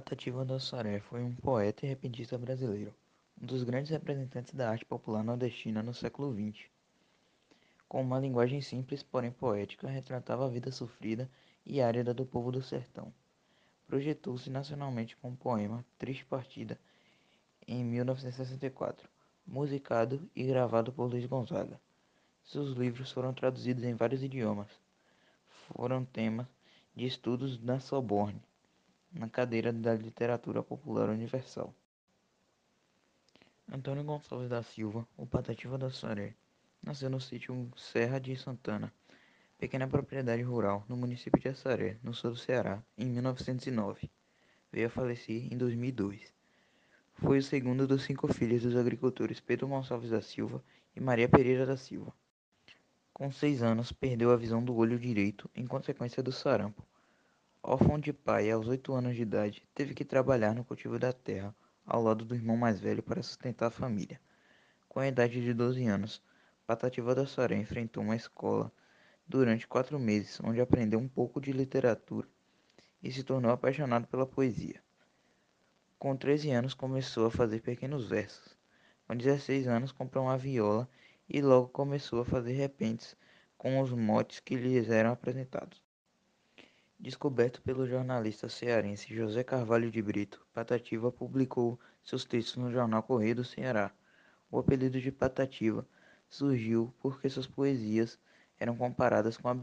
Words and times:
Patativa 0.00 0.44
do 0.44 0.54
Assaré 0.54 1.00
foi 1.00 1.24
um 1.24 1.34
poeta 1.34 1.84
e 1.84 1.88
repentista 1.88 2.38
brasileiro, 2.38 2.94
um 3.42 3.44
dos 3.44 3.64
grandes 3.64 3.90
representantes 3.90 4.54
da 4.54 4.70
arte 4.70 4.84
popular 4.84 5.24
nordestina 5.24 5.82
no 5.82 5.92
século 5.92 6.32
XX. 6.32 6.66
Com 7.88 8.02
uma 8.02 8.20
linguagem 8.20 8.60
simples, 8.60 9.02
porém 9.02 9.32
poética, 9.32 9.88
retratava 9.88 10.46
a 10.46 10.48
vida 10.48 10.70
sofrida 10.70 11.28
e 11.66 11.80
árida 11.80 12.14
do 12.14 12.24
povo 12.24 12.52
do 12.52 12.62
sertão. 12.62 13.12
Projetou-se 13.88 14.48
nacionalmente 14.48 15.16
com 15.16 15.30
o 15.30 15.36
poema 15.36 15.84
Triste 15.98 16.24
Partida, 16.24 16.78
em 17.66 17.84
1964, 17.84 19.10
musicado 19.44 20.30
e 20.32 20.44
gravado 20.44 20.92
por 20.92 21.10
Luiz 21.10 21.26
Gonzaga. 21.26 21.80
Seus 22.44 22.76
livros 22.76 23.10
foram 23.10 23.34
traduzidos 23.34 23.82
em 23.82 23.96
vários 23.96 24.22
idiomas. 24.22 24.70
Foram 25.74 26.04
temas 26.04 26.46
de 26.94 27.04
estudos 27.04 27.60
na 27.60 27.80
Sorbonne 27.80 28.40
na 29.12 29.28
cadeira 29.28 29.72
da 29.72 29.94
Literatura 29.94 30.62
Popular 30.62 31.08
Universal. 31.08 31.74
Antônio 33.70 34.04
Gonçalves 34.04 34.48
da 34.48 34.62
Silva, 34.62 35.06
o 35.16 35.26
Patativa 35.26 35.78
da 35.78 35.90
Saré, 35.90 36.34
nasceu 36.82 37.10
no 37.10 37.20
sítio 37.20 37.70
Serra 37.76 38.18
de 38.18 38.36
Santana, 38.36 38.92
pequena 39.58 39.88
propriedade 39.88 40.42
rural 40.42 40.84
no 40.88 40.96
município 40.96 41.40
de 41.40 41.48
Assaré, 41.48 41.98
no 42.02 42.14
sul 42.14 42.30
do 42.30 42.36
Ceará, 42.36 42.82
em 42.96 43.06
1909. 43.06 44.10
Veio 44.70 44.86
a 44.86 44.90
falecer 44.90 45.52
em 45.52 45.56
2002. 45.56 46.32
Foi 47.14 47.38
o 47.38 47.42
segundo 47.42 47.86
dos 47.86 48.04
cinco 48.04 48.32
filhos 48.32 48.62
dos 48.62 48.76
agricultores 48.76 49.40
Pedro 49.40 49.68
Gonçalves 49.68 50.10
da 50.10 50.22
Silva 50.22 50.62
e 50.94 51.00
Maria 51.00 51.28
Pereira 51.28 51.66
da 51.66 51.76
Silva. 51.76 52.12
Com 53.12 53.32
seis 53.32 53.62
anos, 53.62 53.90
perdeu 53.90 54.30
a 54.30 54.36
visão 54.36 54.62
do 54.62 54.76
olho 54.76 54.98
direito 54.98 55.50
em 55.54 55.66
consequência 55.66 56.22
do 56.22 56.30
sarampo 56.30 56.87
Órfão 57.62 57.98
de 57.98 58.12
pai 58.12 58.50
aos 58.50 58.68
oito 58.68 58.92
anos 58.92 59.16
de 59.16 59.22
idade, 59.22 59.66
teve 59.74 59.92
que 59.92 60.04
trabalhar 60.04 60.54
no 60.54 60.64
cultivo 60.64 60.98
da 60.98 61.12
terra, 61.12 61.54
ao 61.84 62.00
lado 62.00 62.24
do 62.24 62.34
irmão 62.34 62.56
mais 62.56 62.78
velho 62.78 63.02
para 63.02 63.22
sustentar 63.22 63.66
a 63.66 63.70
família. 63.70 64.20
Com 64.88 65.00
a 65.00 65.08
idade 65.08 65.42
de 65.42 65.52
12 65.52 65.84
anos, 65.86 66.22
Patativa 66.66 67.14
da 67.14 67.26
Saré 67.26 67.56
enfrentou 67.56 68.02
uma 68.02 68.14
escola 68.14 68.72
durante 69.26 69.66
quatro 69.66 69.98
meses, 69.98 70.40
onde 70.42 70.60
aprendeu 70.60 71.00
um 71.00 71.08
pouco 71.08 71.40
de 71.40 71.50
literatura 71.50 72.28
e 73.02 73.10
se 73.10 73.24
tornou 73.24 73.50
apaixonado 73.50 74.06
pela 74.06 74.24
poesia. 74.24 74.80
Com 75.98 76.16
13 76.16 76.50
anos, 76.52 76.74
começou 76.74 77.26
a 77.26 77.30
fazer 77.30 77.60
pequenos 77.60 78.08
versos. 78.08 78.56
Com 79.06 79.16
16 79.16 79.66
anos, 79.66 79.90
comprou 79.90 80.24
uma 80.24 80.38
viola 80.38 80.88
e 81.28 81.42
logo 81.42 81.68
começou 81.68 82.20
a 82.20 82.24
fazer 82.24 82.52
repentes 82.52 83.16
com 83.56 83.80
os 83.80 83.90
motes 83.90 84.38
que 84.38 84.54
lhes 84.54 84.88
eram 84.88 85.10
apresentados. 85.10 85.87
Descoberto 87.00 87.62
pelo 87.62 87.86
jornalista 87.86 88.48
cearense 88.48 89.14
José 89.14 89.44
Carvalho 89.44 89.88
de 89.88 90.02
Brito, 90.02 90.44
Patativa 90.52 91.12
publicou 91.12 91.78
seus 92.02 92.24
textos 92.24 92.56
no 92.56 92.72
jornal 92.72 93.04
Correio 93.04 93.36
do 93.36 93.44
Ceará. 93.44 93.92
O 94.50 94.58
apelido 94.58 95.00
de 95.00 95.12
Patativa 95.12 95.86
surgiu 96.28 96.92
porque 96.98 97.30
suas 97.30 97.46
poesias 97.46 98.18
eram 98.58 98.76
comparadas 98.76 99.36
com 99.36 99.48
a 99.48 99.54